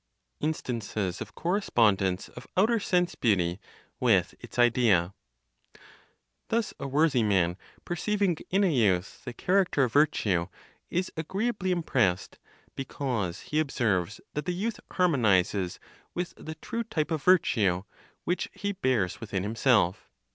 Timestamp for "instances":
0.39-1.21